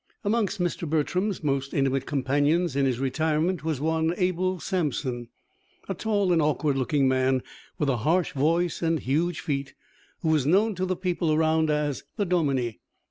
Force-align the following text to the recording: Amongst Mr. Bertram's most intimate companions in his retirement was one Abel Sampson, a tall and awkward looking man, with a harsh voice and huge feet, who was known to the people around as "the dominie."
Amongst 0.23 0.59
Mr. 0.59 0.89
Bertram's 0.89 1.43
most 1.43 1.75
intimate 1.75 2.07
companions 2.07 2.75
in 2.75 2.87
his 2.87 2.97
retirement 2.99 3.63
was 3.63 3.79
one 3.79 4.15
Abel 4.17 4.59
Sampson, 4.59 5.27
a 5.87 5.93
tall 5.93 6.33
and 6.33 6.41
awkward 6.41 6.75
looking 6.75 7.07
man, 7.07 7.43
with 7.77 7.87
a 7.87 7.97
harsh 7.97 8.31
voice 8.31 8.81
and 8.81 8.99
huge 8.99 9.41
feet, 9.41 9.75
who 10.21 10.29
was 10.29 10.47
known 10.47 10.73
to 10.73 10.87
the 10.87 10.95
people 10.97 11.31
around 11.31 11.69
as 11.69 12.03
"the 12.17 12.25
dominie." 12.25 12.79